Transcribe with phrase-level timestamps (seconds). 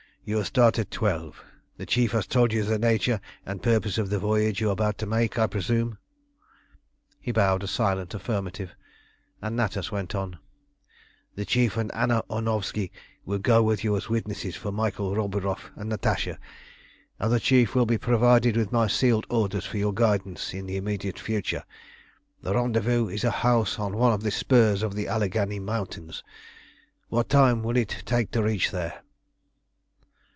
[0.23, 1.41] You will start at twelve.
[1.77, 4.99] The Chief has told you the nature and purpose of the voyage you are about
[4.99, 5.97] to make, I presume?"
[7.19, 8.75] He bowed a silent affirmative,
[9.41, 10.37] and Natas went on
[11.33, 12.91] "The Chief and Anna Ornovski
[13.25, 16.37] will go with you as witnesses for Michael Roburoff and Natasha,
[17.17, 20.77] and the Chief will be provided with my sealed orders for your guidance in the
[20.77, 21.63] immediate future.
[22.43, 26.23] The rendezvous is a house on one of the spurs of the Alleghany Mountains.
[27.09, 29.01] What time will it take to reach there?"